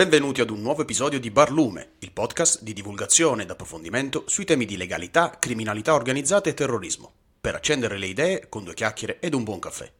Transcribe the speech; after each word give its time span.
Benvenuti 0.00 0.40
ad 0.40 0.48
un 0.48 0.62
nuovo 0.62 0.80
episodio 0.80 1.20
di 1.20 1.30
Barlume, 1.30 1.96
il 1.98 2.10
podcast 2.10 2.62
di 2.62 2.72
divulgazione 2.72 3.42
ed 3.42 3.50
approfondimento 3.50 4.24
sui 4.28 4.46
temi 4.46 4.64
di 4.64 4.78
legalità, 4.78 5.36
criminalità 5.38 5.92
organizzata 5.92 6.48
e 6.48 6.54
terrorismo, 6.54 7.12
per 7.38 7.54
accendere 7.54 7.98
le 7.98 8.06
idee 8.06 8.48
con 8.48 8.64
due 8.64 8.72
chiacchiere 8.72 9.20
ed 9.20 9.34
un 9.34 9.44
buon 9.44 9.58
caffè. 9.58 9.92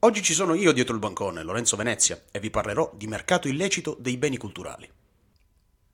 Oggi 0.00 0.24
ci 0.24 0.34
sono 0.34 0.54
io 0.54 0.72
dietro 0.72 0.92
il 0.92 0.98
bancone, 0.98 1.44
Lorenzo 1.44 1.76
Venezia, 1.76 2.20
e 2.32 2.40
vi 2.40 2.50
parlerò 2.50 2.92
di 2.96 3.06
mercato 3.06 3.46
illecito 3.46 3.96
dei 4.00 4.16
beni 4.16 4.38
culturali. 4.38 4.90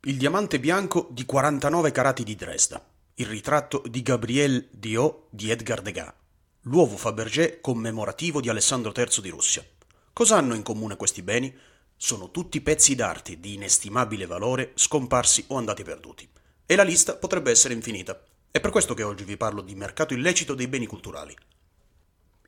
Il 0.05 0.17
diamante 0.17 0.59
bianco 0.59 1.09
di 1.11 1.27
49 1.27 1.93
carati 1.93 2.25
di 2.25 2.37
Dresda, 2.37 2.83
il 3.17 3.27
ritratto 3.27 3.83
di 3.87 4.01
Gabriel 4.01 4.69
Dio 4.71 5.27
di 5.29 5.51
Edgar 5.51 5.83
Degas, 5.83 6.15
l'uovo 6.63 6.97
Fabergé 6.97 7.61
commemorativo 7.61 8.41
di 8.41 8.49
Alessandro 8.49 8.91
III 8.97 9.21
di 9.21 9.29
Russia. 9.29 9.63
Cosa 10.15 10.37
hanno 10.39 10.55
in 10.55 10.63
comune 10.63 10.97
questi 10.97 11.21
beni? 11.21 11.55
Sono 11.97 12.31
tutti 12.31 12.61
pezzi 12.61 12.95
d'arte 12.95 13.41
di 13.41 13.55
inestimabile 13.55 14.27
valore 14.27 14.73
scomparsi 14.75 15.45
o 15.49 15.57
andati 15.57 15.83
perduti. 15.83 16.29
E 16.67 16.77
la 16.77 16.83
lista 16.83 17.17
potrebbe 17.17 17.51
essere 17.51 17.75
infinita. 17.75 18.23
È 18.51 18.61
per 18.61 18.71
questo 18.71 18.95
che 18.95 19.03
oggi 19.03 19.25
vi 19.25 19.37
parlo 19.37 19.63
di 19.63 19.75
mercato 19.75 20.15
illecito 20.15 20.55
dei 20.55 20.69
beni 20.69 20.87
culturali. 20.87 21.37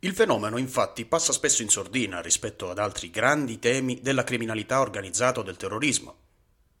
Il 0.01 0.13
fenomeno 0.13 0.57
infatti 0.57 1.05
passa 1.05 1.33
spesso 1.33 1.63
in 1.63 1.69
sordina 1.69 2.21
rispetto 2.21 2.69
ad 2.69 2.77
altri 2.77 3.09
grandi 3.09 3.57
temi 3.57 3.99
della 4.01 4.23
criminalità 4.23 4.79
organizzata 4.79 5.39
o 5.39 5.43
del 5.43 5.57
terrorismo. 5.57 6.15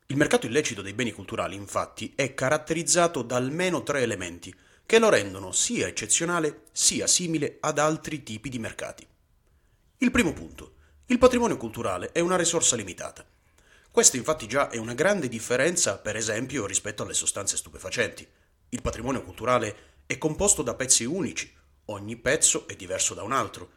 Il 0.07 0.17
mercato 0.17 0.45
illecito 0.45 0.81
dei 0.81 0.93
beni 0.93 1.11
culturali 1.11 1.55
infatti 1.55 2.13
è 2.15 2.33
caratterizzato 2.33 3.23
da 3.23 3.35
almeno 3.35 3.83
tre 3.83 4.01
elementi 4.01 4.53
che 4.85 4.99
lo 4.99 5.09
rendono 5.09 5.51
sia 5.51 5.87
eccezionale 5.87 6.65
sia 6.71 7.07
simile 7.07 7.57
ad 7.59 7.79
altri 7.79 8.23
tipi 8.23 8.49
di 8.49 8.59
mercati. 8.59 9.05
Il 9.97 10.11
primo 10.11 10.31
punto 10.31 10.75
il 11.09 11.19
patrimonio 11.19 11.55
culturale 11.55 12.11
è 12.11 12.19
una 12.19 12.35
risorsa 12.35 12.75
limitata. 12.75 13.25
Questa 13.89 14.17
infatti 14.17 14.45
già 14.45 14.69
è 14.69 14.75
una 14.75 14.93
grande 14.93 15.29
differenza, 15.29 15.99
per 15.99 16.17
esempio, 16.17 16.65
rispetto 16.65 17.03
alle 17.03 17.13
sostanze 17.13 17.55
stupefacenti. 17.55 18.27
Il 18.69 18.81
patrimonio 18.81 19.23
culturale 19.23 20.01
è 20.05 20.17
composto 20.17 20.63
da 20.63 20.75
pezzi 20.75 21.05
unici, 21.05 21.49
ogni 21.85 22.17
pezzo 22.17 22.67
è 22.67 22.75
diverso 22.75 23.13
da 23.13 23.23
un 23.23 23.31
altro. 23.31 23.69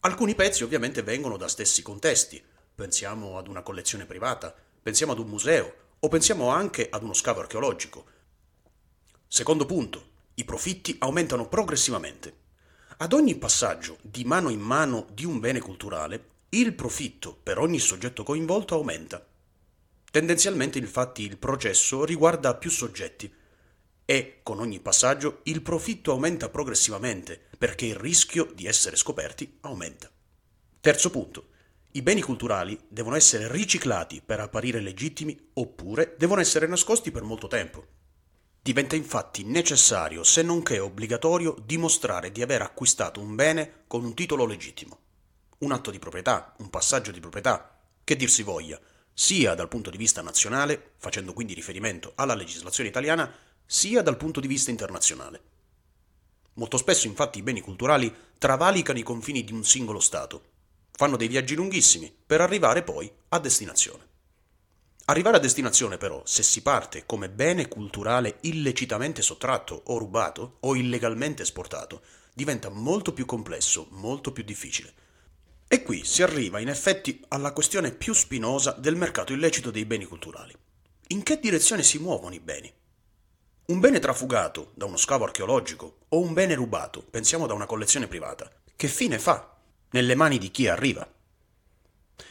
Alcuni 0.00 0.34
pezzi 0.34 0.62
ovviamente 0.62 1.02
vengono 1.02 1.38
da 1.38 1.48
stessi 1.48 1.80
contesti, 1.80 2.44
pensiamo 2.74 3.38
ad 3.38 3.48
una 3.48 3.62
collezione 3.62 4.04
privata, 4.04 4.54
pensiamo 4.82 5.12
ad 5.12 5.18
un 5.18 5.28
museo 5.28 5.74
o 6.00 6.08
pensiamo 6.08 6.50
anche 6.50 6.88
ad 6.90 7.02
uno 7.02 7.14
scavo 7.14 7.40
archeologico. 7.40 8.04
Secondo 9.26 9.64
punto, 9.64 10.10
i 10.34 10.44
profitti 10.44 10.96
aumentano 10.98 11.48
progressivamente. 11.48 12.42
Ad 12.98 13.14
ogni 13.14 13.36
passaggio 13.36 13.96
di 14.02 14.24
mano 14.24 14.50
in 14.50 14.60
mano 14.60 15.06
di 15.12 15.24
un 15.24 15.40
bene 15.40 15.60
culturale 15.60 16.32
il 16.54 16.72
profitto 16.74 17.36
per 17.42 17.58
ogni 17.58 17.80
soggetto 17.80 18.22
coinvolto 18.22 18.76
aumenta. 18.76 19.26
Tendenzialmente 20.08 20.78
infatti 20.78 21.24
il 21.24 21.36
processo 21.36 22.04
riguarda 22.04 22.54
più 22.54 22.70
soggetti 22.70 23.32
e 24.04 24.38
con 24.44 24.60
ogni 24.60 24.78
passaggio 24.78 25.40
il 25.44 25.62
profitto 25.62 26.12
aumenta 26.12 26.48
progressivamente 26.50 27.48
perché 27.58 27.86
il 27.86 27.96
rischio 27.96 28.48
di 28.54 28.66
essere 28.66 28.94
scoperti 28.94 29.58
aumenta. 29.62 30.08
Terzo 30.80 31.10
punto. 31.10 31.48
I 31.92 32.02
beni 32.02 32.20
culturali 32.20 32.78
devono 32.86 33.16
essere 33.16 33.50
riciclati 33.50 34.22
per 34.24 34.38
apparire 34.38 34.80
legittimi 34.80 35.36
oppure 35.54 36.14
devono 36.16 36.40
essere 36.40 36.68
nascosti 36.68 37.10
per 37.10 37.22
molto 37.22 37.48
tempo. 37.48 37.86
Diventa 38.62 38.94
infatti 38.94 39.42
necessario, 39.42 40.22
se 40.22 40.42
non 40.42 40.62
che 40.62 40.78
obbligatorio, 40.78 41.56
dimostrare 41.64 42.30
di 42.30 42.42
aver 42.42 42.62
acquistato 42.62 43.20
un 43.20 43.34
bene 43.34 43.82
con 43.88 44.04
un 44.04 44.14
titolo 44.14 44.44
legittimo 44.44 45.03
un 45.58 45.72
atto 45.72 45.90
di 45.90 45.98
proprietà, 45.98 46.54
un 46.58 46.70
passaggio 46.70 47.10
di 47.10 47.20
proprietà, 47.20 47.78
che 48.02 48.16
dir 48.16 48.30
si 48.30 48.42
voglia, 48.42 48.80
sia 49.12 49.54
dal 49.54 49.68
punto 49.68 49.90
di 49.90 49.96
vista 49.96 50.20
nazionale, 50.20 50.94
facendo 50.96 51.32
quindi 51.32 51.54
riferimento 51.54 52.12
alla 52.16 52.34
legislazione 52.34 52.88
italiana, 52.88 53.32
sia 53.64 54.02
dal 54.02 54.16
punto 54.16 54.40
di 54.40 54.48
vista 54.48 54.70
internazionale. 54.70 55.42
Molto 56.54 56.76
spesso 56.76 57.06
infatti 57.06 57.38
i 57.38 57.42
beni 57.42 57.60
culturali 57.60 58.12
travalicano 58.38 58.98
i 58.98 59.02
confini 59.02 59.44
di 59.44 59.52
un 59.52 59.64
singolo 59.64 60.00
Stato, 60.00 60.52
fanno 60.90 61.16
dei 61.16 61.28
viaggi 61.28 61.54
lunghissimi 61.54 62.14
per 62.26 62.40
arrivare 62.40 62.82
poi 62.82 63.10
a 63.28 63.38
destinazione. 63.38 64.12
Arrivare 65.06 65.36
a 65.36 65.40
destinazione 65.40 65.96
però, 65.96 66.22
se 66.24 66.42
si 66.42 66.62
parte 66.62 67.04
come 67.04 67.28
bene 67.28 67.68
culturale 67.68 68.38
illecitamente 68.42 69.22
sottratto 69.22 69.82
o 69.86 69.98
rubato 69.98 70.56
o 70.60 70.74
illegalmente 70.74 71.42
esportato, 71.42 72.02
diventa 72.32 72.68
molto 72.68 73.12
più 73.12 73.26
complesso, 73.26 73.86
molto 73.90 74.32
più 74.32 74.42
difficile 74.42 75.03
e 75.74 75.82
qui 75.82 76.04
si 76.04 76.22
arriva 76.22 76.60
in 76.60 76.68
effetti 76.68 77.20
alla 77.30 77.52
questione 77.52 77.90
più 77.90 78.12
spinosa 78.12 78.76
del 78.78 78.94
mercato 78.94 79.32
illecito 79.32 79.72
dei 79.72 79.84
beni 79.84 80.04
culturali. 80.04 80.54
In 81.08 81.24
che 81.24 81.40
direzione 81.40 81.82
si 81.82 81.98
muovono 81.98 82.32
i 82.32 82.38
beni? 82.38 82.72
Un 83.66 83.80
bene 83.80 83.98
trafugato 83.98 84.70
da 84.74 84.84
uno 84.84 84.96
scavo 84.96 85.24
archeologico 85.24 85.96
o 86.10 86.20
un 86.20 86.32
bene 86.32 86.54
rubato, 86.54 87.02
pensiamo 87.02 87.48
da 87.48 87.54
una 87.54 87.66
collezione 87.66 88.06
privata, 88.06 88.48
che 88.76 88.86
fine 88.86 89.18
fa 89.18 89.52
nelle 89.90 90.14
mani 90.14 90.38
di 90.38 90.52
chi 90.52 90.68
arriva? 90.68 91.12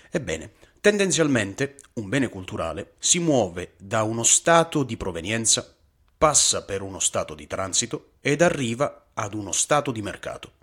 Ebbene, 0.10 0.54
tendenzialmente 0.80 1.80
un 1.96 2.08
bene 2.08 2.30
culturale 2.30 2.94
si 2.98 3.20
muove 3.20 3.74
da 3.76 4.04
uno 4.04 4.24
stato 4.24 4.84
di 4.84 4.96
provenienza, 4.96 5.76
passa 6.18 6.64
per 6.64 6.82
uno 6.82 7.00
stato 7.00 7.36
di 7.36 7.46
transito 7.46 8.12
ed 8.22 8.42
arriva 8.42 9.08
ad 9.14 9.34
uno 9.34 9.52
stato 9.52 9.92
di 9.92 10.02
mercato. 10.02 10.62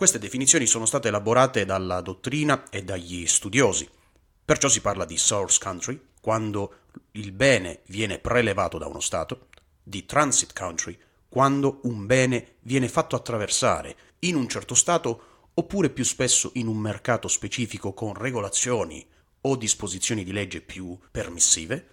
Queste 0.00 0.18
definizioni 0.18 0.64
sono 0.64 0.86
state 0.86 1.08
elaborate 1.08 1.66
dalla 1.66 2.00
dottrina 2.00 2.70
e 2.70 2.82
dagli 2.82 3.26
studiosi. 3.26 3.86
Perciò 4.42 4.66
si 4.66 4.80
parla 4.80 5.04
di 5.04 5.18
source 5.18 5.58
country, 5.62 6.00
quando 6.22 6.76
il 7.10 7.32
bene 7.32 7.80
viene 7.88 8.18
prelevato 8.18 8.78
da 8.78 8.86
uno 8.86 9.00
Stato, 9.00 9.48
di 9.82 10.06
transit 10.06 10.58
country, 10.58 10.98
quando 11.28 11.80
un 11.82 12.06
bene 12.06 12.54
viene 12.60 12.88
fatto 12.88 13.14
attraversare 13.14 13.94
in 14.20 14.36
un 14.36 14.48
certo 14.48 14.74
Stato 14.74 15.48
oppure 15.52 15.90
più 15.90 16.04
spesso 16.04 16.50
in 16.54 16.66
un 16.66 16.78
mercato 16.78 17.28
specifico 17.28 17.92
con 17.92 18.14
regolazioni 18.14 19.06
o 19.42 19.54
disposizioni 19.54 20.24
di 20.24 20.32
legge 20.32 20.62
più 20.62 20.98
permissive, 21.10 21.86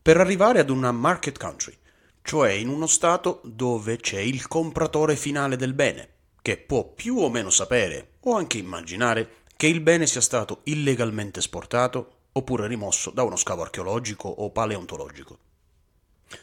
per 0.00 0.18
arrivare 0.18 0.60
ad 0.60 0.70
una 0.70 0.92
market 0.92 1.36
country, 1.36 1.76
cioè 2.22 2.52
in 2.52 2.68
uno 2.68 2.86
Stato 2.86 3.40
dove 3.42 3.96
c'è 3.96 4.20
il 4.20 4.46
compratore 4.46 5.16
finale 5.16 5.56
del 5.56 5.74
bene, 5.74 6.18
che 6.42 6.56
può 6.56 6.84
più 6.92 7.18
o 7.18 7.28
meno 7.28 7.50
sapere 7.50 8.14
o 8.20 8.34
anche 8.34 8.58
immaginare 8.58 9.38
che 9.56 9.66
il 9.66 9.80
bene 9.80 10.06
sia 10.06 10.20
stato 10.20 10.60
illegalmente 10.64 11.40
esportato 11.40 12.18
oppure 12.32 12.66
rimosso 12.66 13.10
da 13.10 13.22
uno 13.22 13.36
scavo 13.36 13.62
archeologico 13.62 14.28
o 14.28 14.50
paleontologico. 14.50 15.38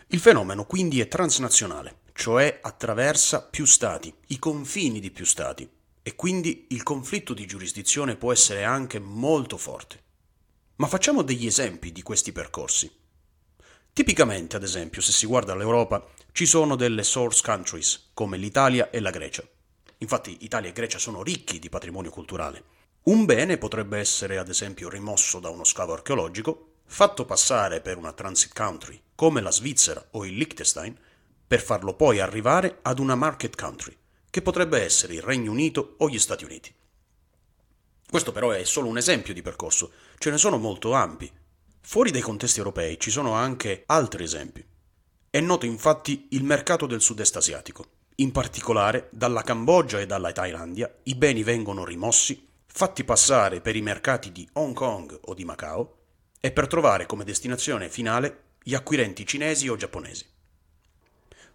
Il 0.07 0.19
fenomeno 0.19 0.65
quindi 0.65 0.99
è 0.99 1.07
transnazionale, 1.07 1.99
cioè 2.13 2.59
attraversa 2.61 3.41
più 3.43 3.65
stati, 3.65 4.13
i 4.27 4.39
confini 4.39 4.99
di 4.99 5.11
più 5.11 5.25
stati, 5.25 5.67
e 6.03 6.15
quindi 6.15 6.67
il 6.69 6.83
conflitto 6.83 7.33
di 7.33 7.45
giurisdizione 7.45 8.15
può 8.15 8.31
essere 8.31 8.63
anche 8.63 8.99
molto 8.99 9.57
forte. 9.57 10.03
Ma 10.75 10.87
facciamo 10.87 11.21
degli 11.21 11.45
esempi 11.45 11.91
di 11.91 12.01
questi 12.01 12.31
percorsi. 12.31 12.91
Tipicamente, 13.93 14.55
ad 14.57 14.63
esempio, 14.63 15.01
se 15.01 15.11
si 15.11 15.25
guarda 15.25 15.55
l'Europa, 15.55 16.05
ci 16.33 16.45
sono 16.45 16.75
delle 16.75 17.03
source 17.03 17.41
countries, 17.43 18.11
come 18.13 18.37
l'Italia 18.37 18.89
e 18.91 18.99
la 18.99 19.09
Grecia. 19.09 19.43
Infatti 19.99 20.37
Italia 20.41 20.69
e 20.69 20.73
Grecia 20.73 20.99
sono 20.99 21.23
ricchi 21.23 21.59
di 21.59 21.69
patrimonio 21.69 22.11
culturale. 22.11 22.63
Un 23.03 23.25
bene 23.25 23.57
potrebbe 23.57 23.97
essere 23.97 24.37
ad 24.37 24.49
esempio 24.49 24.89
rimosso 24.89 25.39
da 25.39 25.49
uno 25.49 25.63
scavo 25.63 25.93
archeologico, 25.93 26.73
fatto 26.85 27.25
passare 27.25 27.81
per 27.81 27.97
una 27.97 28.13
transit 28.13 28.53
country 28.53 29.01
come 29.15 29.41
la 29.41 29.51
Svizzera 29.51 30.05
o 30.11 30.25
il 30.25 30.35
Liechtenstein, 30.35 30.95
per 31.47 31.61
farlo 31.61 31.95
poi 31.95 32.19
arrivare 32.19 32.79
ad 32.83 32.99
una 32.99 33.15
market 33.15 33.55
country, 33.55 33.97
che 34.29 34.41
potrebbe 34.41 34.81
essere 34.83 35.15
il 35.15 35.21
Regno 35.21 35.51
Unito 35.51 35.95
o 35.97 36.09
gli 36.09 36.19
Stati 36.19 36.43
Uniti. 36.43 36.71
Questo 38.09 38.31
però 38.31 38.51
è 38.51 38.63
solo 38.63 38.87
un 38.87 38.97
esempio 38.97 39.33
di 39.33 39.41
percorso, 39.41 39.91
ce 40.17 40.29
ne 40.29 40.37
sono 40.37 40.57
molto 40.57 40.93
ampi. 40.93 41.31
Fuori 41.81 42.11
dai 42.11 42.21
contesti 42.21 42.59
europei 42.59 42.99
ci 42.99 43.09
sono 43.09 43.33
anche 43.33 43.83
altri 43.87 44.23
esempi. 44.23 44.63
È 45.29 45.39
noto 45.39 45.65
infatti 45.65 46.27
il 46.31 46.43
mercato 46.43 46.85
del 46.85 47.01
sud-est 47.01 47.35
asiatico. 47.37 47.96
In 48.19 48.31
particolare, 48.31 49.09
dalla 49.11 49.43
Cambogia 49.43 49.99
e 49.99 50.07
dalla 50.07 50.31
Thailandia 50.31 50.91
i 51.03 51.13
beni 51.13 51.43
vengono 51.43 51.85
rimossi, 51.85 52.47
fatti 52.65 53.03
passare 53.03 53.61
per 53.61 53.75
i 53.75 53.81
mercati 53.83 54.31
di 54.31 54.47
Hong 54.53 54.73
Kong 54.73 55.19
o 55.25 55.35
di 55.35 55.45
Macao 55.45 55.97
e 56.39 56.51
per 56.51 56.65
trovare 56.65 57.05
come 57.05 57.23
destinazione 57.23 57.89
finale 57.89 58.55
gli 58.63 58.73
acquirenti 58.73 59.23
cinesi 59.23 59.67
o 59.67 59.75
giapponesi. 59.75 60.25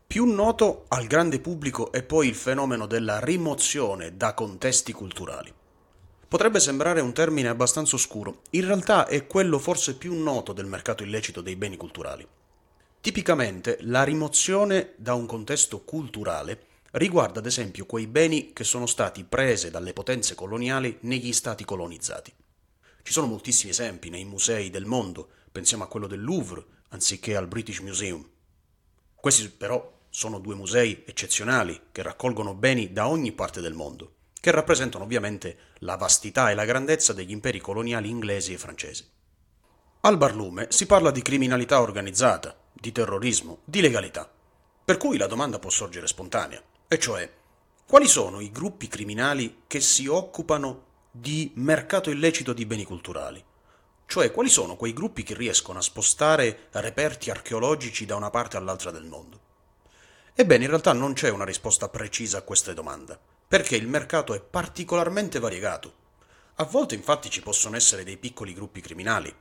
Più 0.06 0.24
noto 0.24 0.84
al 0.86 1.08
grande 1.08 1.40
pubblico 1.40 1.90
è 1.90 2.04
poi 2.04 2.28
il 2.28 2.36
fenomeno 2.36 2.86
della 2.86 3.18
rimozione 3.18 4.16
da 4.16 4.32
contesti 4.32 4.92
culturali. 4.92 5.52
Potrebbe 6.28 6.60
sembrare 6.60 7.00
un 7.00 7.12
termine 7.12 7.48
abbastanza 7.48 7.96
oscuro, 7.96 8.42
in 8.50 8.64
realtà 8.64 9.08
è 9.08 9.26
quello 9.26 9.58
forse 9.58 9.96
più 9.96 10.14
noto 10.14 10.52
del 10.52 10.66
mercato 10.66 11.02
illecito 11.02 11.40
dei 11.40 11.56
beni 11.56 11.76
culturali. 11.76 12.24
Tipicamente 13.02 13.78
la 13.80 14.04
rimozione 14.04 14.92
da 14.96 15.14
un 15.14 15.26
contesto 15.26 15.80
culturale 15.80 16.66
riguarda 16.92 17.40
ad 17.40 17.46
esempio 17.46 17.84
quei 17.84 18.06
beni 18.06 18.52
che 18.52 18.62
sono 18.62 18.86
stati 18.86 19.24
presi 19.24 19.72
dalle 19.72 19.92
potenze 19.92 20.36
coloniali 20.36 20.98
negli 21.00 21.32
stati 21.32 21.64
colonizzati. 21.64 22.32
Ci 23.02 23.12
sono 23.12 23.26
moltissimi 23.26 23.72
esempi 23.72 24.08
nei 24.08 24.24
musei 24.24 24.70
del 24.70 24.86
mondo, 24.86 25.30
pensiamo 25.50 25.82
a 25.82 25.88
quello 25.88 26.06
del 26.06 26.22
Louvre 26.22 26.64
anziché 26.90 27.34
al 27.34 27.48
British 27.48 27.80
Museum. 27.80 28.24
Questi 29.16 29.48
però 29.48 29.98
sono 30.08 30.38
due 30.38 30.54
musei 30.54 31.02
eccezionali 31.04 31.88
che 31.90 32.02
raccolgono 32.02 32.54
beni 32.54 32.92
da 32.92 33.08
ogni 33.08 33.32
parte 33.32 33.60
del 33.60 33.74
mondo, 33.74 34.14
che 34.40 34.52
rappresentano 34.52 35.02
ovviamente 35.02 35.56
la 35.78 35.96
vastità 35.96 36.52
e 36.52 36.54
la 36.54 36.64
grandezza 36.64 37.12
degli 37.12 37.32
imperi 37.32 37.58
coloniali 37.58 38.08
inglesi 38.08 38.52
e 38.52 38.58
francesi. 38.58 39.04
Al 40.02 40.16
barlume 40.16 40.68
si 40.70 40.86
parla 40.86 41.10
di 41.10 41.20
criminalità 41.20 41.80
organizzata, 41.80 42.61
di 42.72 42.92
terrorismo, 42.92 43.58
di 43.64 43.80
legalità. 43.80 44.30
Per 44.84 44.96
cui 44.96 45.16
la 45.16 45.26
domanda 45.26 45.58
può 45.58 45.70
sorgere 45.70 46.06
spontanea, 46.06 46.62
e 46.88 46.98
cioè 46.98 47.30
quali 47.86 48.08
sono 48.08 48.40
i 48.40 48.50
gruppi 48.50 48.88
criminali 48.88 49.62
che 49.66 49.80
si 49.80 50.06
occupano 50.06 50.84
di 51.10 51.52
mercato 51.56 52.10
illecito 52.10 52.52
di 52.52 52.66
beni 52.66 52.84
culturali? 52.84 53.44
Cioè 54.06 54.30
quali 54.30 54.48
sono 54.48 54.76
quei 54.76 54.92
gruppi 54.92 55.22
che 55.22 55.34
riescono 55.34 55.78
a 55.78 55.82
spostare 55.82 56.68
reperti 56.72 57.30
archeologici 57.30 58.04
da 58.04 58.16
una 58.16 58.30
parte 58.30 58.56
all'altra 58.56 58.90
del 58.90 59.04
mondo? 59.04 59.40
Ebbene, 60.34 60.64
in 60.64 60.70
realtà 60.70 60.92
non 60.92 61.12
c'è 61.12 61.28
una 61.28 61.44
risposta 61.44 61.88
precisa 61.88 62.38
a 62.38 62.42
questa 62.42 62.72
domanda, 62.72 63.18
perché 63.46 63.76
il 63.76 63.86
mercato 63.86 64.32
è 64.32 64.40
particolarmente 64.40 65.38
variegato. 65.38 66.00
A 66.56 66.64
volte 66.64 66.94
infatti 66.94 67.28
ci 67.28 67.42
possono 67.42 67.76
essere 67.76 68.04
dei 68.04 68.16
piccoli 68.16 68.54
gruppi 68.54 68.80
criminali, 68.80 69.34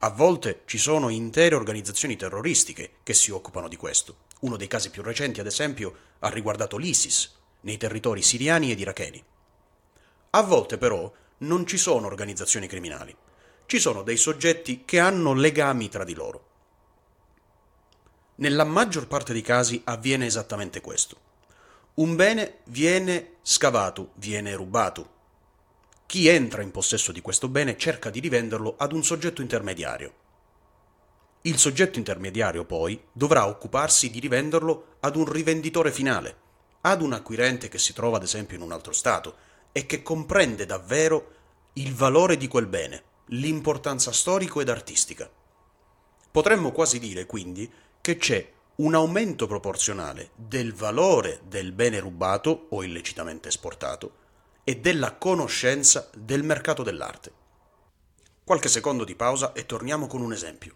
a 0.00 0.10
volte 0.10 0.62
ci 0.66 0.76
sono 0.76 1.08
intere 1.08 1.54
organizzazioni 1.54 2.16
terroristiche 2.16 2.96
che 3.02 3.14
si 3.14 3.30
occupano 3.30 3.66
di 3.66 3.76
questo. 3.76 4.24
Uno 4.40 4.56
dei 4.56 4.66
casi 4.66 4.90
più 4.90 5.02
recenti, 5.02 5.40
ad 5.40 5.46
esempio, 5.46 5.94
ha 6.18 6.28
riguardato 6.28 6.76
l'ISIS 6.76 7.34
nei 7.62 7.78
territori 7.78 8.20
siriani 8.20 8.70
ed 8.70 8.78
iracheni. 8.78 9.24
A 10.30 10.42
volte 10.42 10.76
però 10.76 11.10
non 11.38 11.66
ci 11.66 11.78
sono 11.78 12.06
organizzazioni 12.06 12.66
criminali, 12.66 13.16
ci 13.64 13.78
sono 13.78 14.02
dei 14.02 14.18
soggetti 14.18 14.84
che 14.84 15.00
hanno 15.00 15.32
legami 15.32 15.88
tra 15.88 16.04
di 16.04 16.14
loro. 16.14 16.44
Nella 18.36 18.64
maggior 18.64 19.06
parte 19.06 19.32
dei 19.32 19.40
casi 19.40 19.80
avviene 19.84 20.26
esattamente 20.26 20.82
questo. 20.82 21.24
Un 21.94 22.16
bene 22.16 22.58
viene 22.64 23.36
scavato, 23.40 24.10
viene 24.16 24.54
rubato, 24.54 25.14
chi 26.06 26.28
entra 26.28 26.62
in 26.62 26.70
possesso 26.70 27.10
di 27.10 27.20
questo 27.20 27.48
bene 27.48 27.76
cerca 27.76 28.10
di 28.10 28.20
rivenderlo 28.20 28.76
ad 28.78 28.92
un 28.92 29.02
soggetto 29.02 29.42
intermediario. 29.42 30.24
Il 31.42 31.58
soggetto 31.58 31.98
intermediario 31.98 32.64
poi 32.64 33.00
dovrà 33.12 33.48
occuparsi 33.48 34.10
di 34.10 34.20
rivenderlo 34.20 34.96
ad 35.00 35.16
un 35.16 35.30
rivenditore 35.30 35.90
finale, 35.90 36.36
ad 36.82 37.02
un 37.02 37.12
acquirente 37.12 37.68
che 37.68 37.78
si 37.78 37.92
trova 37.92 38.18
ad 38.18 38.22
esempio 38.22 38.56
in 38.56 38.62
un 38.62 38.72
altro 38.72 38.92
Stato 38.92 39.36
e 39.72 39.84
che 39.84 40.02
comprende 40.02 40.64
davvero 40.64 41.34
il 41.74 41.92
valore 41.92 42.36
di 42.36 42.46
quel 42.46 42.66
bene, 42.66 43.02
l'importanza 43.26 44.12
storico 44.12 44.60
ed 44.60 44.68
artistica. 44.68 45.28
Potremmo 46.30 46.70
quasi 46.70 47.00
dire 47.00 47.26
quindi 47.26 47.70
che 48.00 48.16
c'è 48.16 48.52
un 48.76 48.94
aumento 48.94 49.46
proporzionale 49.48 50.30
del 50.36 50.72
valore 50.72 51.40
del 51.48 51.72
bene 51.72 51.98
rubato 51.98 52.66
o 52.70 52.84
illecitamente 52.84 53.48
esportato 53.48 54.24
e 54.68 54.80
della 54.80 55.12
conoscenza 55.12 56.10
del 56.12 56.42
mercato 56.42 56.82
dell'arte. 56.82 57.32
Qualche 58.42 58.68
secondo 58.68 59.04
di 59.04 59.14
pausa 59.14 59.52
e 59.52 59.64
torniamo 59.64 60.08
con 60.08 60.20
un 60.20 60.32
esempio. 60.32 60.74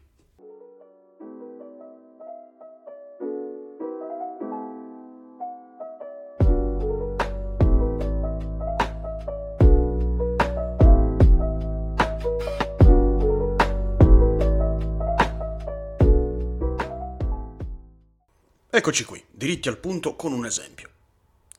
Eccoci 18.70 19.04
qui, 19.04 19.20
diritti 19.32 19.68
al 19.68 19.78
punto 19.78 20.14
con 20.14 20.32
un 20.32 20.46
esempio. 20.46 20.89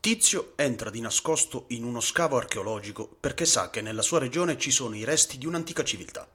Tizio 0.01 0.53
entra 0.55 0.89
di 0.89 0.99
nascosto 0.99 1.65
in 1.67 1.83
uno 1.83 1.99
scavo 1.99 2.35
archeologico 2.35 3.07
perché 3.19 3.45
sa 3.45 3.69
che 3.69 3.81
nella 3.81 4.01
sua 4.01 4.17
regione 4.17 4.57
ci 4.57 4.71
sono 4.71 4.95
i 4.95 5.03
resti 5.03 5.37
di 5.37 5.45
un'antica 5.45 5.83
civiltà. 5.83 6.27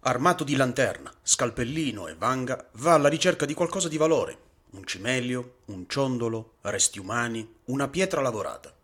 Armato 0.00 0.44
di 0.44 0.56
lanterna, 0.56 1.12
scalpellino 1.22 2.08
e 2.08 2.14
vanga, 2.14 2.70
va 2.76 2.94
alla 2.94 3.10
ricerca 3.10 3.44
di 3.44 3.52
qualcosa 3.52 3.88
di 3.88 3.98
valore, 3.98 4.38
un 4.70 4.86
cimelio, 4.86 5.56
un 5.66 5.86
ciondolo, 5.86 6.54
resti 6.62 6.98
umani, 6.98 7.46
una 7.64 7.86
pietra 7.88 8.22
lavorata. 8.22 8.74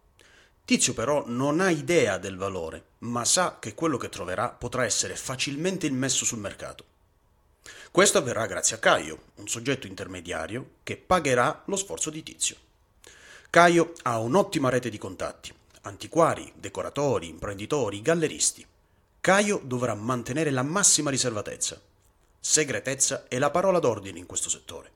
Tizio 0.62 0.93
però 0.93 1.25
non 1.26 1.61
ha 1.61 1.70
idea 1.70 2.19
del 2.19 2.37
valore, 2.37 2.85
ma 2.99 3.25
sa 3.25 3.56
che 3.59 3.73
quello 3.73 3.97
che 3.97 4.11
troverà 4.11 4.50
potrà 4.50 4.85
essere 4.85 5.17
facilmente 5.17 5.87
immesso 5.87 6.26
sul 6.26 6.38
mercato. 6.38 6.85
Questo 7.91 8.19
avverrà 8.19 8.44
grazie 8.44 8.76
a 8.76 8.79
Caio, 8.79 9.23
un 9.37 9.49
soggetto 9.49 9.87
intermediario 9.87 10.73
che 10.82 10.99
pagherà 10.99 11.62
lo 11.64 11.76
sforzo 11.76 12.11
di 12.11 12.23
Tizio. 12.23 12.56
Caio 13.52 13.93
ha 14.04 14.19
un'ottima 14.19 14.70
rete 14.70 14.88
di 14.88 14.96
contatti, 14.96 15.52
antiquari, 15.82 16.50
decoratori, 16.56 17.28
imprenditori, 17.28 18.00
galleristi. 18.00 18.66
Caio 19.20 19.60
dovrà 19.62 19.94
mantenere 19.94 20.49
la 20.49 20.62
massima 20.62 21.10
riservatezza. 21.10 21.78
Segretezza 22.40 23.28
è 23.28 23.37
la 23.37 23.50
parola 23.50 23.78
d'ordine 23.78 24.19
in 24.19 24.25
questo 24.25 24.49
settore. 24.49 24.90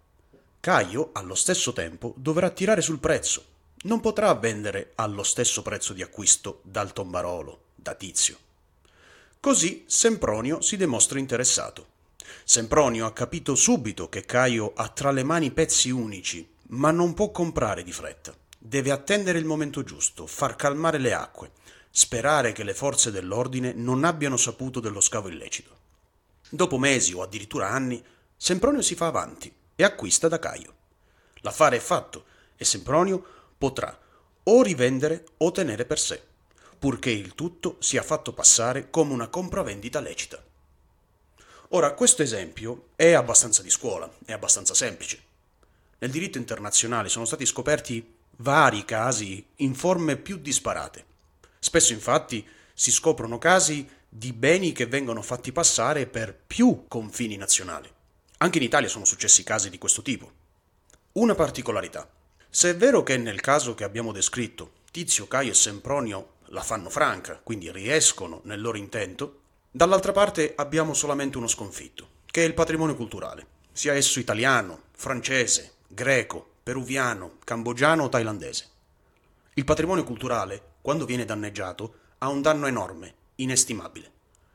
Caio, 0.58 1.10
allo 1.12 1.34
stesso 1.34 1.74
tempo, 1.74 2.14
dovrà 2.16 2.48
tirare 2.48 2.80
sul 2.80 2.98
prezzo. 2.98 3.44
Non 3.82 4.00
potrà 4.00 4.32
vendere 4.32 4.92
allo 4.94 5.22
stesso 5.22 5.60
prezzo 5.60 5.92
di 5.92 6.00
acquisto 6.00 6.60
dal 6.62 6.94
tombarolo, 6.94 7.64
da 7.74 7.92
Tizio. 7.92 8.38
Così 9.38 9.84
Sempronio 9.86 10.62
si 10.62 10.78
dimostra 10.78 11.18
interessato. 11.18 11.88
Sempronio 12.42 13.04
ha 13.04 13.12
capito 13.12 13.54
subito 13.54 14.08
che 14.08 14.24
Caio 14.24 14.72
ha 14.74 14.88
tra 14.88 15.10
le 15.10 15.24
mani 15.24 15.50
pezzi 15.50 15.90
unici, 15.90 16.48
ma 16.68 16.90
non 16.90 17.12
può 17.12 17.30
comprare 17.30 17.82
di 17.82 17.92
fretta. 17.92 18.34
Deve 18.68 18.90
attendere 18.90 19.38
il 19.38 19.44
momento 19.44 19.84
giusto, 19.84 20.26
far 20.26 20.56
calmare 20.56 20.98
le 20.98 21.12
acque, 21.12 21.52
sperare 21.88 22.50
che 22.50 22.64
le 22.64 22.74
forze 22.74 23.12
dell'ordine 23.12 23.72
non 23.72 24.02
abbiano 24.02 24.36
saputo 24.36 24.80
dello 24.80 25.00
scavo 25.00 25.28
illecito. 25.28 25.70
Dopo 26.48 26.76
mesi 26.76 27.12
o 27.12 27.22
addirittura 27.22 27.68
anni, 27.68 28.04
Sempronio 28.36 28.82
si 28.82 28.96
fa 28.96 29.06
avanti 29.06 29.54
e 29.76 29.84
acquista 29.84 30.26
da 30.26 30.40
Caio. 30.40 30.74
L'affare 31.42 31.76
è 31.76 31.78
fatto 31.78 32.24
e 32.56 32.64
Sempronio 32.64 33.24
potrà 33.56 33.96
o 34.42 34.62
rivendere 34.62 35.26
o 35.36 35.52
tenere 35.52 35.84
per 35.84 36.00
sé, 36.00 36.20
purché 36.76 37.10
il 37.10 37.36
tutto 37.36 37.76
sia 37.78 38.02
fatto 38.02 38.32
passare 38.32 38.90
come 38.90 39.12
una 39.12 39.28
compravendita 39.28 40.00
lecita. 40.00 40.42
Ora, 41.68 41.94
questo 41.94 42.22
esempio 42.22 42.88
è 42.96 43.12
abbastanza 43.12 43.62
di 43.62 43.70
scuola, 43.70 44.12
è 44.24 44.32
abbastanza 44.32 44.74
semplice. 44.74 45.22
Nel 45.98 46.10
diritto 46.10 46.36
internazionale 46.36 47.08
sono 47.08 47.26
stati 47.26 47.46
scoperti 47.46 48.15
vari 48.36 48.84
casi 48.84 49.44
in 49.56 49.74
forme 49.74 50.16
più 50.16 50.36
disparate. 50.38 51.04
Spesso 51.58 51.92
infatti 51.92 52.46
si 52.74 52.90
scoprono 52.90 53.38
casi 53.38 53.88
di 54.08 54.32
beni 54.32 54.72
che 54.72 54.86
vengono 54.86 55.22
fatti 55.22 55.52
passare 55.52 56.06
per 56.06 56.38
più 56.46 56.84
confini 56.88 57.36
nazionali. 57.36 57.90
Anche 58.38 58.58
in 58.58 58.64
Italia 58.64 58.88
sono 58.88 59.04
successi 59.04 59.42
casi 59.42 59.70
di 59.70 59.78
questo 59.78 60.02
tipo. 60.02 60.30
Una 61.12 61.34
particolarità. 61.34 62.08
Se 62.48 62.70
è 62.70 62.76
vero 62.76 63.02
che 63.02 63.16
nel 63.16 63.40
caso 63.40 63.74
che 63.74 63.84
abbiamo 63.84 64.12
descritto 64.12 64.72
Tizio, 64.90 65.26
Caio 65.26 65.50
e 65.50 65.54
Sempronio 65.54 66.34
la 66.50 66.62
fanno 66.62 66.88
franca, 66.88 67.40
quindi 67.42 67.70
riescono 67.70 68.40
nel 68.44 68.60
loro 68.60 68.78
intento, 68.78 69.40
dall'altra 69.70 70.12
parte 70.12 70.54
abbiamo 70.56 70.94
solamente 70.94 71.36
uno 71.36 71.48
sconfitto, 71.48 72.08
che 72.26 72.42
è 72.42 72.46
il 72.46 72.54
patrimonio 72.54 72.94
culturale, 72.94 73.46
sia 73.72 73.94
esso 73.94 74.20
italiano, 74.20 74.84
francese, 74.92 75.72
greco, 75.88 76.55
peruviano, 76.66 77.36
cambogiano 77.44 78.02
o 78.02 78.08
thailandese. 78.08 78.66
Il 79.54 79.62
patrimonio 79.62 80.02
culturale, 80.02 80.78
quando 80.80 81.04
viene 81.04 81.24
danneggiato, 81.24 81.94
ha 82.18 82.28
un 82.28 82.42
danno 82.42 82.66
enorme, 82.66 83.14
inestimabile. 83.36 84.10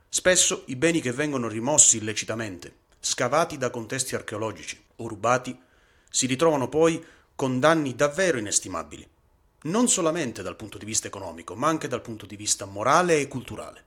Spesso 0.10 0.64
i 0.66 0.76
beni 0.76 1.00
che 1.00 1.14
vengono 1.14 1.48
rimossi 1.48 1.96
illecitamente, 1.96 2.80
scavati 3.00 3.58
da 3.58 3.70
contesti 3.70 4.14
archeologici 4.14 4.78
o 4.98 5.08
rubati, 5.08 5.58
si 6.10 6.26
ritrovano 6.26 6.68
poi 6.68 7.02
con 7.34 7.62
danni 7.62 7.96
davvero 7.96 8.38
inestimabili, 8.38 9.08
non 9.62 9.88
solamente 9.88 10.42
dal 10.42 10.58
punto 10.58 10.78
di 10.78 10.84
vista 10.84 11.08
economico, 11.08 11.56
ma 11.56 11.70
anche 11.70 11.88
dal 11.88 12.02
punto 12.02 12.26
di 12.26 12.36
vista 12.36 12.66
morale 12.66 13.22
e 13.22 13.30
culturale. 13.30 13.86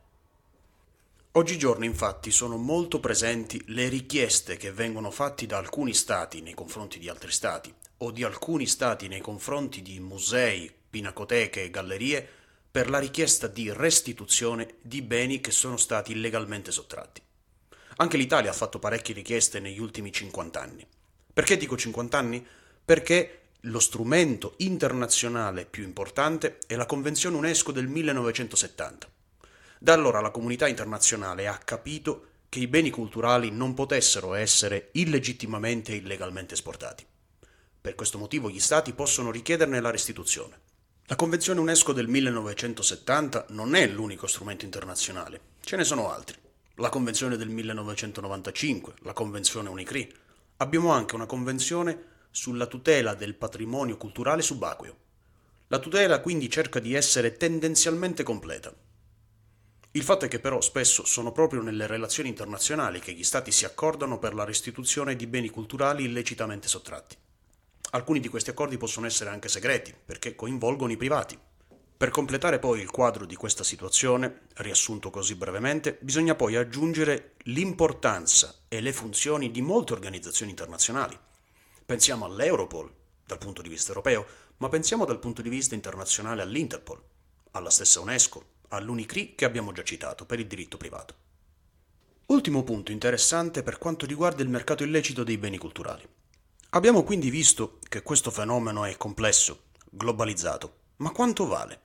Oggigiorno 1.32 1.84
infatti 1.84 2.30
sono 2.30 2.56
molto 2.56 3.00
presenti 3.00 3.62
le 3.66 3.88
richieste 3.88 4.56
che 4.56 4.72
vengono 4.72 5.10
fatte 5.10 5.44
da 5.44 5.58
alcuni 5.58 5.92
stati 5.92 6.40
nei 6.40 6.54
confronti 6.54 6.98
di 6.98 7.10
altri 7.10 7.30
stati 7.30 7.74
o 8.04 8.10
di 8.10 8.22
alcuni 8.22 8.66
stati 8.66 9.08
nei 9.08 9.20
confronti 9.20 9.80
di 9.80 9.98
musei, 9.98 10.70
pinacoteche 10.90 11.62
e 11.62 11.70
gallerie 11.70 12.28
per 12.70 12.90
la 12.90 12.98
richiesta 12.98 13.46
di 13.46 13.72
restituzione 13.72 14.74
di 14.82 15.00
beni 15.00 15.40
che 15.40 15.50
sono 15.50 15.76
stati 15.76 16.12
illegalmente 16.12 16.70
sottratti. 16.70 17.22
Anche 17.96 18.16
l'Italia 18.16 18.50
ha 18.50 18.54
fatto 18.54 18.78
parecchie 18.78 19.14
richieste 19.14 19.60
negli 19.60 19.78
ultimi 19.78 20.12
50 20.12 20.60
anni. 20.60 20.86
Perché 21.32 21.56
dico 21.56 21.76
50 21.76 22.18
anni? 22.18 22.46
Perché 22.84 23.40
lo 23.60 23.78
strumento 23.78 24.54
internazionale 24.58 25.64
più 25.64 25.84
importante 25.84 26.58
è 26.66 26.74
la 26.74 26.86
Convenzione 26.86 27.36
UNESCO 27.36 27.72
del 27.72 27.86
1970. 27.86 29.08
Da 29.78 29.92
allora 29.92 30.20
la 30.20 30.30
comunità 30.30 30.68
internazionale 30.68 31.46
ha 31.46 31.56
capito 31.56 32.26
che 32.48 32.58
i 32.58 32.66
beni 32.66 32.90
culturali 32.90 33.50
non 33.50 33.72
potessero 33.72 34.34
essere 34.34 34.90
illegittimamente 34.92 35.92
e 35.92 35.96
illegalmente 35.96 36.54
esportati. 36.54 37.06
Per 37.84 37.96
questo 37.96 38.16
motivo 38.16 38.48
gli 38.48 38.60
Stati 38.60 38.94
possono 38.94 39.30
richiederne 39.30 39.78
la 39.78 39.90
restituzione. 39.90 40.58
La 41.04 41.16
Convenzione 41.16 41.60
UNESCO 41.60 41.92
del 41.92 42.08
1970 42.08 43.48
non 43.50 43.74
è 43.74 43.86
l'unico 43.86 44.26
strumento 44.26 44.64
internazionale, 44.64 45.38
ce 45.60 45.76
ne 45.76 45.84
sono 45.84 46.10
altri. 46.10 46.34
La 46.76 46.88
Convenzione 46.88 47.36
del 47.36 47.50
1995, 47.50 48.94
la 49.00 49.12
Convenzione 49.12 49.68
UNICRI. 49.68 50.14
Abbiamo 50.56 50.92
anche 50.92 51.14
una 51.14 51.26
convenzione 51.26 52.04
sulla 52.30 52.64
tutela 52.64 53.12
del 53.12 53.34
patrimonio 53.34 53.98
culturale 53.98 54.40
subacqueo. 54.40 54.96
La 55.66 55.78
tutela 55.78 56.22
quindi 56.22 56.48
cerca 56.48 56.80
di 56.80 56.94
essere 56.94 57.36
tendenzialmente 57.36 58.22
completa. 58.22 58.74
Il 59.90 60.02
fatto 60.02 60.24
è 60.24 60.28
che 60.28 60.40
però 60.40 60.62
spesso 60.62 61.04
sono 61.04 61.32
proprio 61.32 61.60
nelle 61.60 61.86
relazioni 61.86 62.30
internazionali 62.30 62.98
che 62.98 63.12
gli 63.12 63.24
Stati 63.24 63.52
si 63.52 63.66
accordano 63.66 64.18
per 64.18 64.32
la 64.32 64.44
restituzione 64.44 65.16
di 65.16 65.26
beni 65.26 65.50
culturali 65.50 66.04
illecitamente 66.04 66.66
sottratti. 66.66 67.16
Alcuni 67.94 68.18
di 68.18 68.26
questi 68.26 68.50
accordi 68.50 68.76
possono 68.76 69.06
essere 69.06 69.30
anche 69.30 69.48
segreti, 69.48 69.94
perché 70.04 70.34
coinvolgono 70.34 70.90
i 70.90 70.96
privati. 70.96 71.38
Per 71.96 72.10
completare 72.10 72.58
poi 72.58 72.80
il 72.80 72.90
quadro 72.90 73.24
di 73.24 73.36
questa 73.36 73.62
situazione, 73.62 74.46
riassunto 74.54 75.10
così 75.10 75.36
brevemente, 75.36 75.98
bisogna 76.00 76.34
poi 76.34 76.56
aggiungere 76.56 77.34
l'importanza 77.44 78.52
e 78.66 78.80
le 78.80 78.92
funzioni 78.92 79.52
di 79.52 79.62
molte 79.62 79.92
organizzazioni 79.92 80.50
internazionali. 80.50 81.16
Pensiamo 81.86 82.24
all'Europol, 82.24 82.92
dal 83.24 83.38
punto 83.38 83.62
di 83.62 83.68
vista 83.68 83.90
europeo, 83.90 84.26
ma 84.56 84.68
pensiamo 84.68 85.04
dal 85.04 85.20
punto 85.20 85.40
di 85.40 85.48
vista 85.48 85.76
internazionale 85.76 86.42
all'Interpol, 86.42 87.00
alla 87.52 87.70
stessa 87.70 88.00
UNESCO, 88.00 88.44
all'Unicri 88.70 89.36
che 89.36 89.44
abbiamo 89.44 89.70
già 89.70 89.84
citato 89.84 90.26
per 90.26 90.40
il 90.40 90.48
diritto 90.48 90.76
privato. 90.76 91.14
Ultimo 92.26 92.64
punto 92.64 92.90
interessante 92.90 93.62
per 93.62 93.78
quanto 93.78 94.04
riguarda 94.04 94.42
il 94.42 94.48
mercato 94.48 94.82
illecito 94.82 95.22
dei 95.22 95.38
beni 95.38 95.58
culturali. 95.58 96.13
Abbiamo 96.74 97.04
quindi 97.04 97.30
visto 97.30 97.78
che 97.88 98.02
questo 98.02 98.32
fenomeno 98.32 98.84
è 98.84 98.96
complesso, 98.96 99.66
globalizzato, 99.90 100.78
ma 100.96 101.12
quanto 101.12 101.46
vale? 101.46 101.80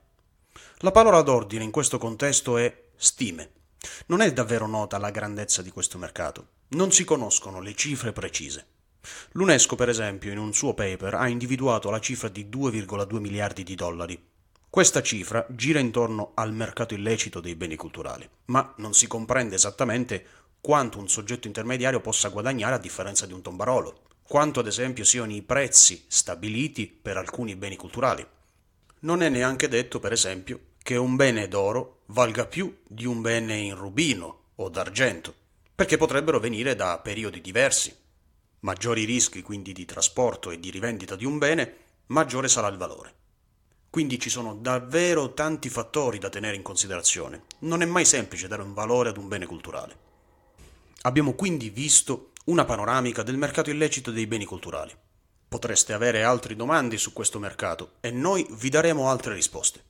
La 0.78 0.90
parola 0.90 1.22
d'ordine 1.22 1.62
in 1.62 1.70
questo 1.70 1.96
contesto 1.96 2.56
è 2.56 2.88
stime. 2.96 3.52
Non 4.06 4.20
è 4.20 4.32
davvero 4.32 4.66
nota 4.66 4.98
la 4.98 5.10
grandezza 5.10 5.62
di 5.62 5.70
questo 5.70 5.96
mercato, 5.96 6.48
non 6.70 6.90
si 6.90 7.04
conoscono 7.04 7.60
le 7.60 7.76
cifre 7.76 8.12
precise. 8.12 8.66
L'UNESCO, 9.32 9.76
per 9.76 9.88
esempio, 9.88 10.32
in 10.32 10.38
un 10.38 10.52
suo 10.52 10.74
paper 10.74 11.14
ha 11.14 11.28
individuato 11.28 11.88
la 11.88 12.00
cifra 12.00 12.28
di 12.28 12.46
2,2 12.46 13.18
miliardi 13.18 13.62
di 13.62 13.76
dollari 13.76 14.28
questa 14.70 15.02
cifra 15.02 15.44
gira 15.50 15.80
intorno 15.80 16.30
al 16.34 16.52
mercato 16.52 16.94
illecito 16.94 17.40
dei 17.40 17.56
beni 17.56 17.74
culturali, 17.74 18.28
ma 18.46 18.72
non 18.76 18.94
si 18.94 19.08
comprende 19.08 19.56
esattamente 19.56 20.24
quanto 20.60 21.00
un 21.00 21.08
soggetto 21.08 21.48
intermediario 21.48 22.00
possa 22.00 22.28
guadagnare 22.28 22.76
a 22.76 22.78
differenza 22.78 23.26
di 23.26 23.32
un 23.32 23.42
tombarolo, 23.42 24.02
quanto 24.30 24.60
ad 24.60 24.68
esempio 24.68 25.02
siano 25.02 25.32
i 25.32 25.42
prezzi 25.42 26.04
stabiliti 26.06 26.86
per 26.86 27.16
alcuni 27.16 27.56
beni 27.56 27.74
culturali. 27.74 28.24
Non 29.00 29.24
è 29.24 29.28
neanche 29.28 29.66
detto, 29.66 29.98
per 29.98 30.12
esempio, 30.12 30.66
che 30.80 30.94
un 30.94 31.16
bene 31.16 31.48
d'oro 31.48 32.02
valga 32.06 32.46
più 32.46 32.78
di 32.86 33.06
un 33.06 33.22
bene 33.22 33.56
in 33.56 33.74
rubino 33.74 34.50
o 34.54 34.68
d'argento, 34.68 35.34
perché 35.74 35.96
potrebbero 35.96 36.38
venire 36.38 36.76
da 36.76 37.00
periodi 37.00 37.40
diversi. 37.40 37.92
Maggiori 38.60 39.02
rischi 39.02 39.42
quindi 39.42 39.72
di 39.72 39.84
trasporto 39.84 40.52
e 40.52 40.60
di 40.60 40.70
rivendita 40.70 41.16
di 41.16 41.24
un 41.24 41.36
bene, 41.36 41.74
maggiore 42.06 42.46
sarà 42.46 42.68
il 42.68 42.76
valore. 42.76 43.14
Quindi 43.90 44.20
ci 44.20 44.30
sono 44.30 44.54
davvero 44.54 45.34
tanti 45.34 45.68
fattori 45.68 46.18
da 46.18 46.28
tenere 46.28 46.54
in 46.54 46.62
considerazione. 46.62 47.46
Non 47.62 47.82
è 47.82 47.84
mai 47.84 48.04
semplice 48.04 48.46
dare 48.46 48.62
un 48.62 48.74
valore 48.74 49.08
ad 49.08 49.16
un 49.16 49.26
bene 49.26 49.46
culturale. 49.46 50.08
Abbiamo 51.02 51.32
quindi 51.32 51.68
visto 51.70 52.29
una 52.50 52.64
panoramica 52.64 53.22
del 53.22 53.36
mercato 53.36 53.70
illecito 53.70 54.10
dei 54.10 54.26
beni 54.26 54.44
culturali. 54.44 54.92
Potreste 55.48 55.92
avere 55.92 56.24
altre 56.24 56.56
domande 56.56 56.96
su 56.96 57.12
questo 57.12 57.38
mercato 57.38 57.92
e 58.00 58.10
noi 58.10 58.44
vi 58.50 58.68
daremo 58.68 59.08
altre 59.08 59.34
risposte. 59.34 59.84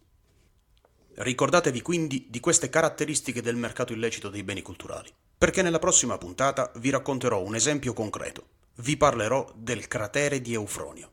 Ricordatevi 1.15 1.81
quindi 1.81 2.27
di 2.29 2.39
queste 2.39 2.69
caratteristiche 2.69 3.41
del 3.41 3.57
mercato 3.57 3.95
illecito 3.95 4.29
dei 4.29 4.43
beni 4.43 4.61
culturali, 4.61 5.11
perché 5.39 5.63
nella 5.63 5.79
prossima 5.79 6.19
puntata 6.19 6.71
vi 6.77 6.91
racconterò 6.91 7.41
un 7.41 7.55
esempio 7.55 7.95
concreto. 7.95 8.45
Vi 8.77 8.95
parlerò 8.99 9.51
del 9.57 9.89
cratere 9.89 10.43
di 10.43 10.53
Eufronio. 10.53 11.13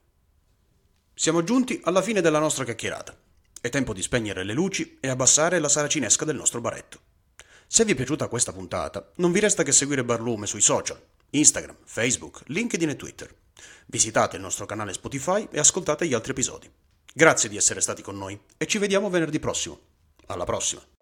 Siamo 1.14 1.44
giunti 1.44 1.80
alla 1.86 2.02
fine 2.02 2.20
della 2.20 2.40
nostra 2.40 2.66
chiacchierata. 2.66 3.18
È 3.62 3.70
tempo 3.70 3.94
di 3.94 4.02
spegnere 4.02 4.44
le 4.44 4.54
luci 4.54 4.98
e 5.00 5.08
abbassare 5.08 5.60
la 5.60 5.70
saracinesca 5.70 6.26
del 6.26 6.36
nostro 6.36 6.60
baretto. 6.60 7.00
Se 7.68 7.86
vi 7.86 7.94
è 7.94 7.96
piaciuta 7.96 8.28
questa 8.28 8.52
puntata, 8.52 9.12
non 9.16 9.32
vi 9.32 9.40
resta 9.40 9.64
che 9.64 9.72
seguire 9.72 10.04
Barlume 10.04 10.46
sui 10.46 10.62
social, 10.62 11.02
Instagram, 11.32 11.78
Facebook, 11.84 12.44
LinkedIn 12.46 12.90
e 12.90 12.96
Twitter. 12.96 13.34
Visitate 13.88 14.36
il 14.36 14.42
nostro 14.42 14.66
canale 14.66 14.94
Spotify 14.94 15.48
e 15.52 15.60
ascoltate 15.60 16.08
gli 16.08 16.14
altri 16.14 16.32
episodi. 16.32 16.70
Grazie 17.14 17.50
di 17.50 17.58
essere 17.58 17.82
stati 17.82 18.02
con 18.02 18.18
noi 18.18 18.40
e 18.58 18.66
ci 18.68 18.78
vediamo 18.78 19.10
venerdì 19.10 19.40
prossimo. 19.40 19.80
Alla 20.28 20.46
prossima! 20.46 20.97